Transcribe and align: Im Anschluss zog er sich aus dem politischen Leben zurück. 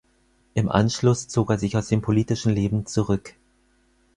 Im 0.55 0.67
Anschluss 0.67 1.27
zog 1.27 1.51
er 1.51 1.59
sich 1.59 1.77
aus 1.77 1.89
dem 1.89 2.01
politischen 2.01 2.51
Leben 2.51 2.87
zurück. 2.87 3.35